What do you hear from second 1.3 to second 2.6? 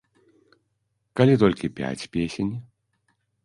толькі пяць песень?